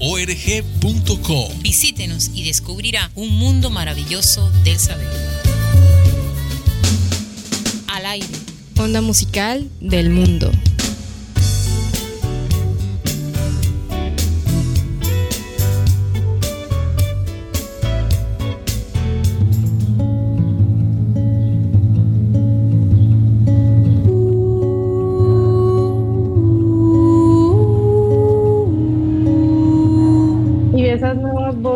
[0.00, 1.48] org.co.
[1.60, 5.08] Visítenos y descubrirá un mundo maravilloso del saber.
[7.86, 8.28] Al aire.
[8.78, 10.50] Onda musical del mundo.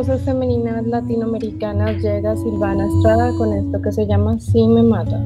[0.06, 5.18] Femeninas latinoamericanas llega Silvana Estrada con esto que se llama Sí me mata.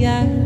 [0.00, 0.39] yeah.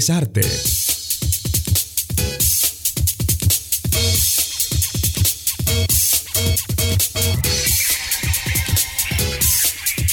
[0.00, 0.40] Es arte.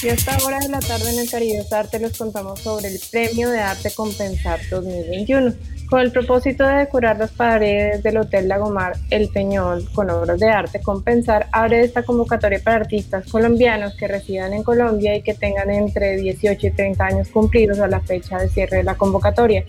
[0.02, 3.00] Y a esta hora de la tarde en el Caribe Arte les contamos sobre el
[3.10, 5.54] Premio de Arte Compensar 2021
[5.88, 10.48] con el propósito de decorar las paredes del Hotel Lagomar El Peñol con obras de
[10.48, 15.70] arte, Compensar abre esta convocatoria para artistas colombianos que residan en Colombia y que tengan
[15.70, 19.64] entre 18 y 30 años cumplidos a la fecha de cierre de la convocatoria.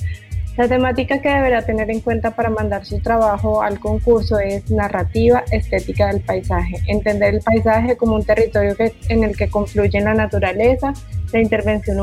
[0.58, 5.46] La temática que deberá tener en cuenta para mandar su trabajo al concurso es narrativa
[5.54, 8.76] estética del paisaje, entender el paisaje como un territorio
[9.08, 10.92] en el que confluyen la naturaleza,
[11.32, 11.98] la intervención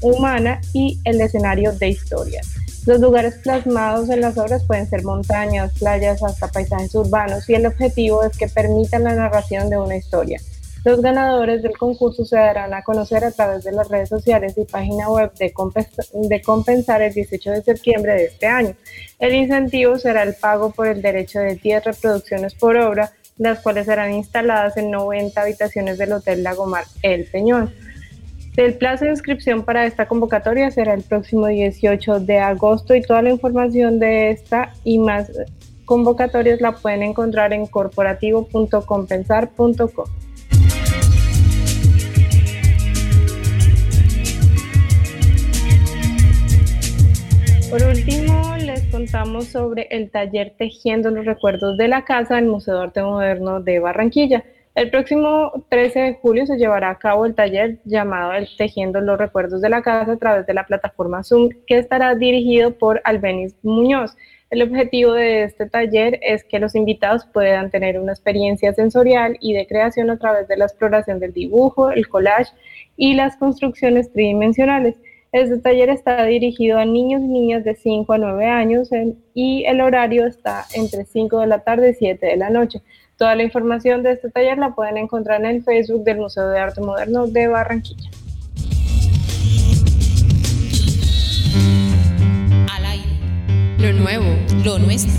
[0.00, 2.54] humana y el escenario de historias.
[2.88, 7.66] Los lugares plasmados en las obras pueden ser montañas, playas, hasta paisajes urbanos y el
[7.66, 10.40] objetivo es que permitan la narración de una historia.
[10.86, 14.64] Los ganadores del concurso se darán a conocer a través de las redes sociales y
[14.64, 15.52] página web de,
[16.42, 18.74] Compensar el 18 de septiembre de este año.
[19.18, 23.84] El incentivo será el pago por el derecho de 10 reproducciones por obra, las cuales
[23.84, 27.70] serán instaladas en 90 habitaciones del Hotel Lagomar El Peñón.
[28.56, 33.20] El plazo de inscripción para esta convocatoria será el próximo 18 de agosto y toda
[33.22, 35.30] la información de esta y más
[35.84, 40.06] convocatorias la pueden encontrar en corporativo.compensar.com.
[47.70, 52.78] Por último, les contamos sobre el taller Tejiendo los Recuerdos de la Casa del Museo
[52.78, 54.42] de Arte Moderno de Barranquilla.
[54.78, 59.60] El próximo 13 de julio se llevará a cabo el taller llamado Tejiendo los Recuerdos
[59.60, 64.16] de la Casa a través de la plataforma Zoom, que estará dirigido por Albenis Muñoz.
[64.50, 69.52] El objetivo de este taller es que los invitados puedan tener una experiencia sensorial y
[69.52, 72.52] de creación a través de la exploración del dibujo, el collage
[72.96, 74.94] y las construcciones tridimensionales.
[75.32, 78.90] Este taller está dirigido a niños y niñas de 5 a 9 años
[79.34, 82.80] y el horario está entre 5 de la tarde y 7 de la noche.
[83.18, 86.60] Toda la información de este taller la pueden encontrar en el Facebook del Museo de
[86.60, 88.08] Arte Moderno de Barranquilla.
[92.72, 93.10] Al aire.
[93.78, 94.24] Lo nuevo,
[94.64, 95.12] lo nuestro.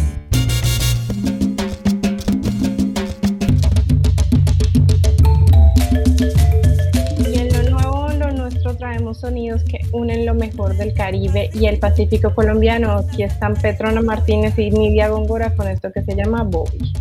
[7.29, 11.65] Y en lo nuevo, lo nuestro traemos sonidos que unen lo mejor del Caribe y
[11.65, 12.93] el Pacífico colombiano.
[12.93, 16.93] Aquí están Petrona Martínez y Nidia Góngora con esto que se llama Bobby.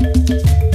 [0.00, 0.69] thank you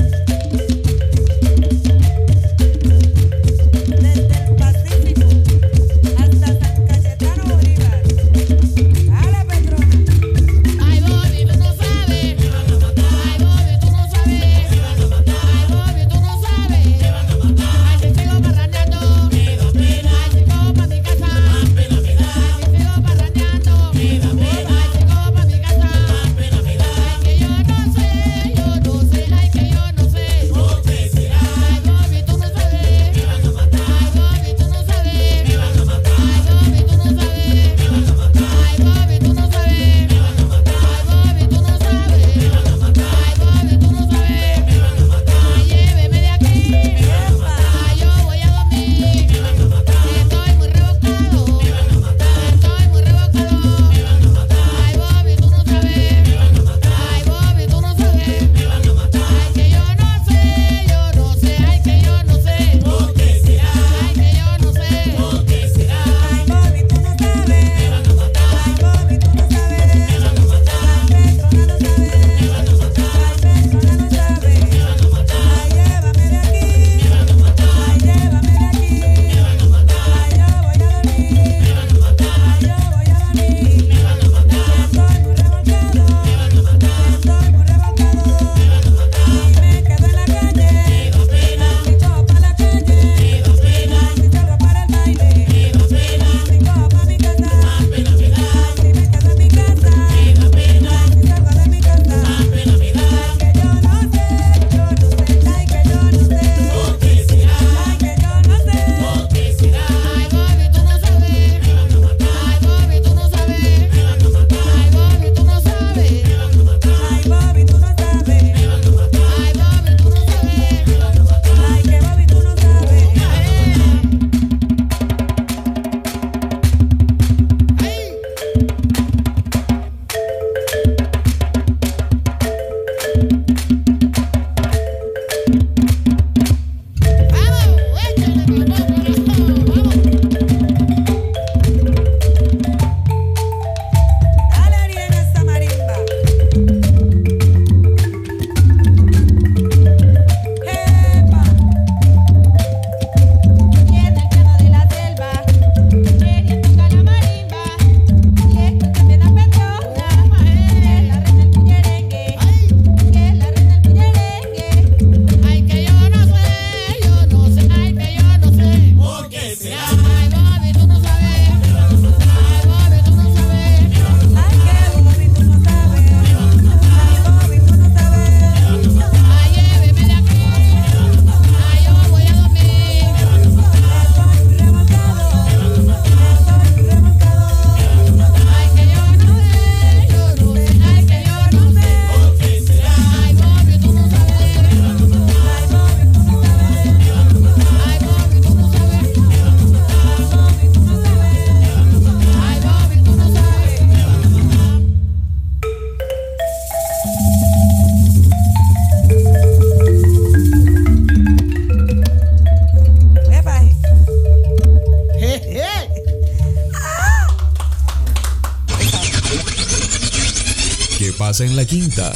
[221.27, 222.13] pasa en la quinta?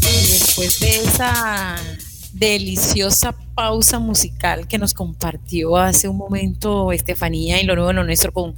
[0.00, 1.76] Después de esa
[2.32, 8.32] deliciosa pausa musical que nos compartió hace un momento Estefanía y lo nuevo lo nuestro
[8.32, 8.56] con,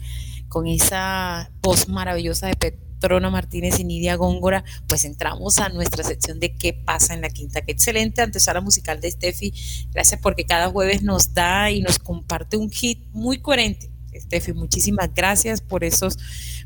[0.49, 6.39] con esa voz maravillosa de Petrona Martínez y Nidia Góngora, pues entramos a nuestra sección
[6.39, 7.63] de qué pasa en la quinta.
[7.63, 9.53] Qué excelente antesala musical de Steffi.
[9.91, 13.91] Gracias porque cada jueves nos da y nos comparte un hit muy coherente.
[14.21, 16.19] Steffi, muchísimas gracias por esos,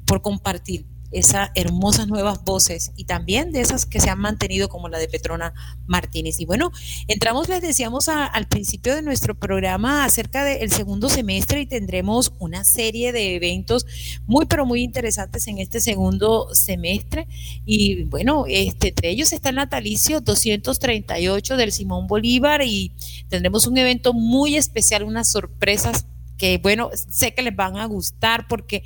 [0.07, 4.89] por compartir esas hermosas nuevas voces y también de esas que se han mantenido como
[4.89, 5.53] la de Petrona
[5.87, 6.41] Martínez.
[6.41, 6.73] Y bueno,
[7.07, 12.65] entramos, les decíamos al principio de nuestro programa acerca del segundo semestre y tendremos una
[12.65, 13.87] serie de eventos
[14.27, 17.29] muy, pero muy interesantes en este segundo semestre.
[17.67, 22.93] Y bueno, este, entre ellos está el natalicio 238 del Simón Bolívar y
[23.29, 26.07] tendremos un evento muy especial, unas sorpresas
[26.43, 28.83] que bueno, sé que les van a gustar porque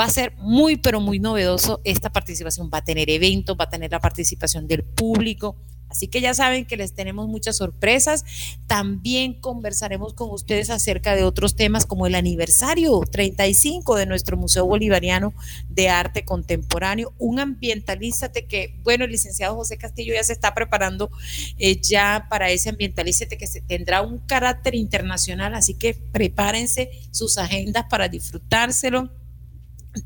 [0.00, 2.70] va a ser muy, pero muy novedoso esta participación.
[2.72, 5.56] Va a tener eventos, va a tener la participación del público,
[5.90, 8.24] Así que ya saben que les tenemos muchas sorpresas.
[8.68, 14.66] También conversaremos con ustedes acerca de otros temas como el aniversario 35 de nuestro Museo
[14.66, 15.34] Bolivariano
[15.68, 17.12] de Arte Contemporáneo.
[17.18, 21.10] Un ambientalízate que, bueno, el licenciado José Castillo ya se está preparando
[21.58, 25.54] eh, ya para ese ambientalízate que se, tendrá un carácter internacional.
[25.54, 29.10] Así que prepárense sus agendas para disfrutárselo.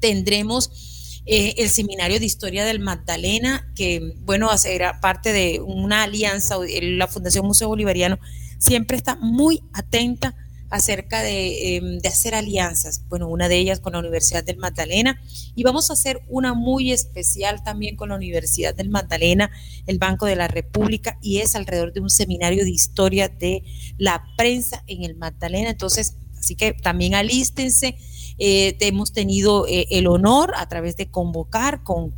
[0.01, 0.94] Tendremos
[1.27, 7.09] eh, el Seminario de Historia del Magdalena, que, bueno, era parte de una alianza, la
[7.09, 8.19] Fundación Museo Bolivariano
[8.59, 10.35] siempre está muy atenta
[10.75, 13.03] acerca em, de, hacer alianzas.
[13.09, 15.21] Bueno, una de ellas con la Universidad del Magdalena
[15.55, 19.51] y vamos a hacer una muy especial también con la Universidad del Magdalena,
[19.87, 23.63] el Banco de la República y es alrededor de un seminario de historia de
[23.99, 25.71] la prensa en el Magdalena.
[25.71, 27.97] Entonces, así que también alístense
[28.39, 32.13] eh, hemos tenido eh, el honor a través de convocar con,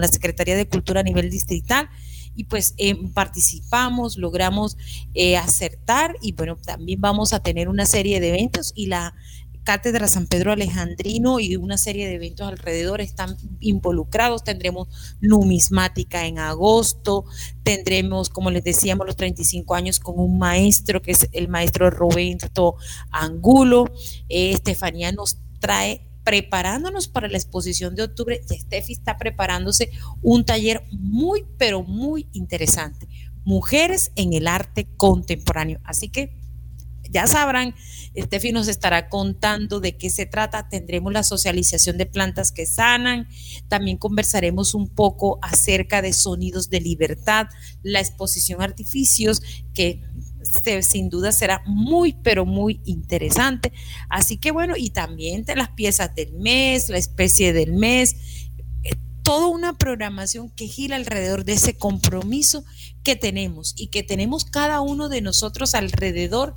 [0.00, 1.88] la Secretaría de Cultura a nivel distrital
[2.36, 4.76] y pues eh, participamos, logramos
[5.38, 9.14] acertar y bueno, también vamos a tener una serie de eventos y la
[9.68, 14.42] Cátedra San Pedro Alejandrino y una serie de eventos alrededor están involucrados.
[14.42, 14.88] Tendremos
[15.20, 17.26] numismática en agosto,
[17.64, 22.76] tendremos, como les decíamos, los 35 años con un maestro que es el maestro Roberto
[23.10, 23.92] Angulo.
[24.30, 29.90] Estefanía nos trae preparándonos para la exposición de octubre y Steffi está preparándose
[30.22, 33.06] un taller muy, pero muy interesante.
[33.44, 35.78] Mujeres en el arte contemporáneo.
[35.84, 36.37] Así que
[37.10, 37.74] ya sabrán,
[38.14, 40.68] Estefi nos estará contando de qué se trata.
[40.68, 43.28] Tendremos la socialización de plantas que sanan.
[43.68, 47.46] También conversaremos un poco acerca de sonidos de libertad,
[47.82, 49.40] la exposición artificios
[49.74, 50.02] que
[50.82, 53.72] sin duda será muy, pero muy interesante.
[54.08, 58.16] Así que bueno, y también de las piezas del mes, la especie del mes,
[58.84, 62.64] eh, toda una programación que gira alrededor de ese compromiso
[63.02, 66.54] que tenemos y que tenemos cada uno de nosotros alrededor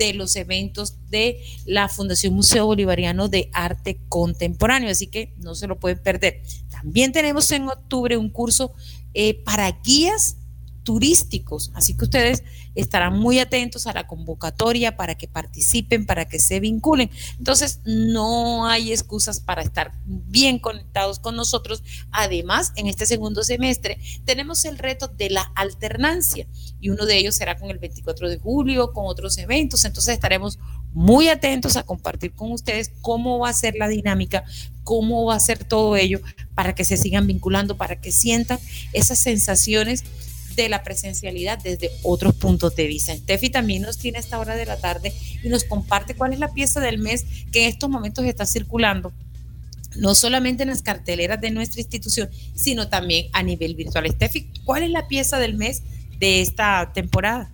[0.00, 5.66] de los eventos de la Fundación Museo Bolivariano de Arte Contemporáneo, así que no se
[5.66, 6.42] lo pueden perder.
[6.70, 8.72] También tenemos en octubre un curso
[9.12, 10.36] eh, para guías
[10.82, 12.42] turísticos, así que ustedes
[12.74, 17.10] estarán muy atentos a la convocatoria para que participen, para que se vinculen.
[17.38, 21.82] Entonces, no hay excusas para estar bien conectados con nosotros.
[22.12, 26.46] Además, en este segundo semestre tenemos el reto de la alternancia
[26.80, 29.84] y uno de ellos será con el 24 de julio, con otros eventos.
[29.84, 30.58] Entonces, estaremos
[30.92, 34.44] muy atentos a compartir con ustedes cómo va a ser la dinámica,
[34.82, 36.20] cómo va a ser todo ello
[36.54, 38.58] para que se sigan vinculando, para que sientan
[38.92, 40.04] esas sensaciones
[40.56, 43.16] de la presencialidad desde otros puntos de vista.
[43.16, 46.38] Steffi también nos tiene a esta hora de la tarde y nos comparte cuál es
[46.38, 49.12] la pieza del mes que en estos momentos está circulando
[49.96, 54.08] no solamente en las carteleras de nuestra institución, sino también a nivel virtual.
[54.08, 55.82] Steffi, ¿cuál es la pieza del mes
[56.18, 57.50] de esta temporada?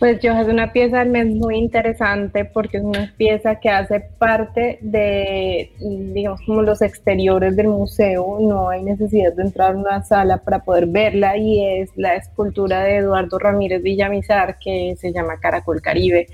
[0.00, 4.78] Pues yo es una pieza mes muy interesante porque es una pieza que hace parte
[4.80, 8.38] de, digamos, como los exteriores del museo.
[8.40, 12.82] No hay necesidad de entrar a una sala para poder verla y es la escultura
[12.82, 16.28] de Eduardo Ramírez Villamizar que se llama Caracol Caribe.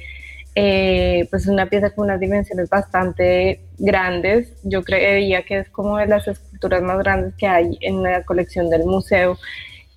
[0.55, 4.55] Eh, pues es una pieza con unas dimensiones bastante grandes.
[4.63, 8.71] Yo creía que es como de las esculturas más grandes que hay en la colección
[8.71, 9.37] del museo.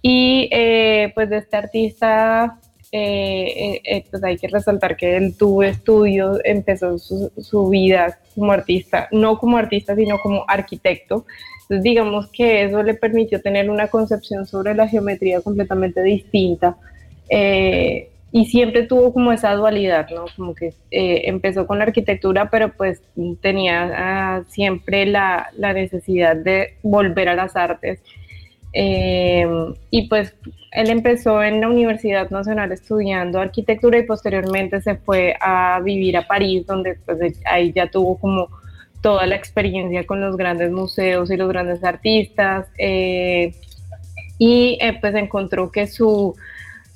[0.02, 2.58] Y eh, pues de este artista
[2.92, 8.52] eh, eh, eh, pues hay que resaltar que él tuvo estudios, empezó su, vida como
[8.52, 11.26] artista, no como artista, sino como arquitecto.
[11.64, 16.78] Entonces, digamos que eso le permitió tener una concepción sobre la geometría completamente distinta.
[18.32, 20.26] y siempre tuvo como esa dualidad, ¿no?
[20.36, 23.02] Como que eh, empezó con la arquitectura, pero pues
[23.42, 28.00] tenía ah, siempre la, la, necesidad de volver a las artes.
[28.74, 30.36] Em, y pues
[30.72, 36.28] él empezó en la Universidad Nacional estudiando arquitectura y posteriormente se fue a vivir a
[36.28, 38.50] París, donde pues ahí ya tuvo como
[39.02, 42.68] toda la experiencia con los grandes museos y los grandes artistas.
[42.78, 43.54] Eh,
[44.38, 46.36] y eh, pues encontró que su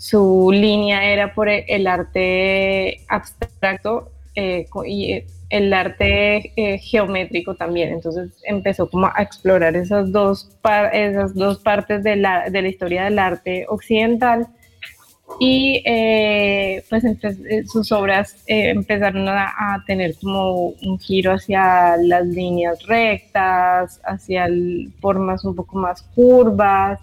[0.04, 7.94] su línea era por el arte abstracto eh, y eh, el arte eh, geométrico también.
[7.94, 10.50] Entonces empezó como a explorar esas dos,
[10.92, 14.48] esas dos partes de la, de la historia del arte occidental
[15.40, 15.82] y
[16.90, 17.04] pues
[17.72, 24.48] sus obras empezaron a, tener como un giro hacia las líneas rectas, hacia
[25.00, 27.00] formas un poco más curvas,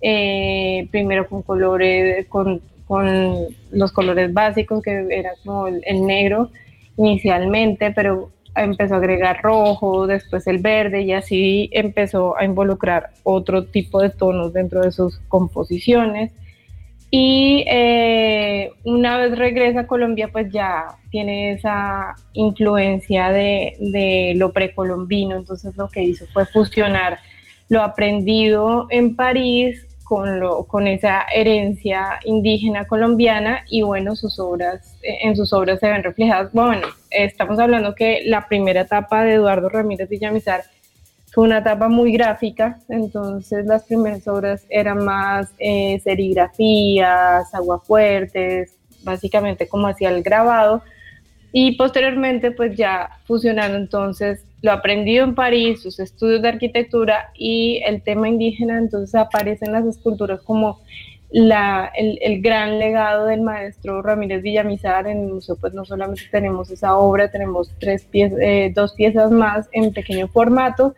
[0.00, 6.50] eh, primero con colores, con, con, los colores básicos, que era como el, negro
[6.98, 13.64] inicialmente, pero empezó a agregar rojo, después el verde y así empezó a involucrar otro
[13.64, 16.32] tipo de tonos dentro de sus composiciones.
[17.10, 24.52] Y eh, una vez regresa a Colombia, pues ya tiene esa influencia de, de, lo
[24.52, 27.18] precolombino, entonces lo que hizo fue fusionar
[27.70, 34.96] lo aprendido en París con, lo, con esa herencia indígena colombiana y bueno, sus obras,
[35.02, 36.50] eh, en sus obras se ven reflejadas.
[36.52, 40.62] Bueno, estamos hablando que la primera etapa de Eduardo Ramírez Villamizar
[41.30, 49.68] fue una etapa muy gráfica, entonces las primeras obras eran más eh, serigrafías, aguafuertes, básicamente
[49.68, 50.82] como hacía el grabado,
[51.52, 57.80] y posteriormente pues ya fusionaron entonces lo aprendido en París, sus estudios de arquitectura y
[57.86, 60.80] el tema indígena, entonces aparecen las esculturas como
[61.30, 65.06] la, el, gran legado del maestro Ramírez Villamizar.
[65.06, 69.30] En el museo pues no solamente tenemos esa obra, tenemos tres piezas, eh, dos piezas
[69.30, 70.94] más en pequeño formato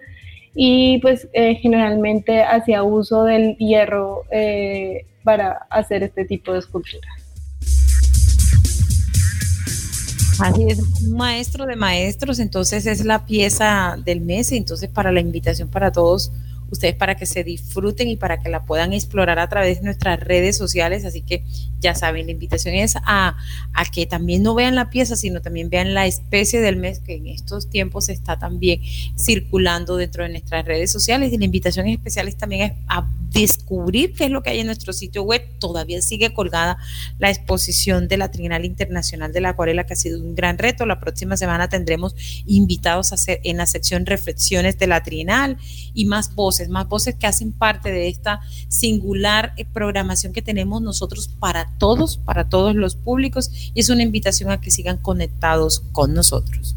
[0.55, 7.20] y pues eh, generalmente hacía uso del hierro eh, para hacer este tipo de esculturas.
[10.41, 15.69] Así es, maestro de maestros, entonces es la pieza del mes, entonces para la invitación
[15.69, 16.33] para todos
[16.71, 20.21] ustedes para que se disfruten y para que la puedan explorar a través de nuestras
[20.21, 21.05] redes sociales.
[21.05, 21.45] Así que
[21.81, 23.37] ya saben, la invitación es a,
[23.73, 27.17] a, que también no vean la pieza, sino también vean la especie del mes que
[27.17, 28.81] en estos tiempos está también
[29.19, 31.33] circulando dentro de nuestras redes sociales.
[31.33, 34.93] Y la invitación especial es también a descubrir qué es lo que hay en nuestro
[34.93, 35.43] sitio web.
[35.59, 36.79] Todavía sigue colgada
[37.19, 40.87] la exposición de la Trinal Internacional de la Acuarela, que ha sido un gran reto.
[40.87, 42.15] La próxima semana tendremos
[42.47, 45.57] invitados a hacer en la sección Reflexiones de la Trinal
[45.95, 50.83] y más voces más voces que hacen parte de esta singular eh, programación que tenemos
[50.83, 55.81] nosotros para todos, para todos los públicos, y es una invitación a que sigan conectados
[55.93, 56.77] con nosotros.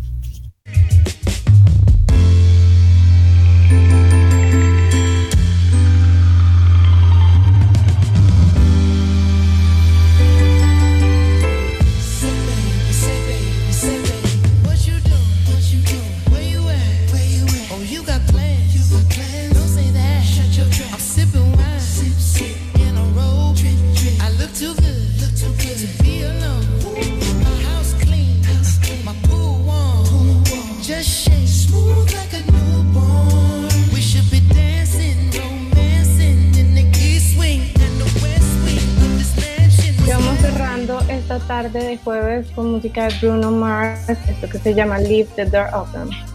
[41.47, 45.67] Tarde de jueves con música de Bruno Mars, esto que se llama Leave the Door
[45.73, 46.32] Open.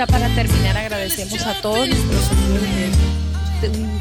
[0.00, 2.30] Ya para terminar agradecemos a todos nuestros